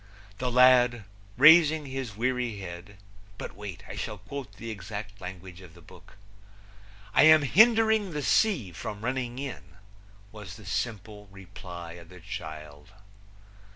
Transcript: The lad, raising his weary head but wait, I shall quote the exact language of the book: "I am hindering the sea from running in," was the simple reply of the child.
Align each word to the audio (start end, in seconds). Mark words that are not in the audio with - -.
The 0.39 0.51
lad, 0.51 1.03
raising 1.37 1.85
his 1.85 2.15
weary 2.17 2.57
head 2.57 2.97
but 3.37 3.55
wait, 3.55 3.83
I 3.87 3.95
shall 3.95 4.17
quote 4.17 4.53
the 4.53 4.71
exact 4.71 5.21
language 5.21 5.61
of 5.61 5.75
the 5.75 5.79
book: 5.81 6.17
"I 7.13 7.21
am 7.25 7.43
hindering 7.43 8.09
the 8.09 8.23
sea 8.23 8.71
from 8.71 9.05
running 9.05 9.37
in," 9.37 9.75
was 10.31 10.55
the 10.55 10.65
simple 10.65 11.27
reply 11.27 11.91
of 12.01 12.09
the 12.09 12.19
child. 12.19 12.89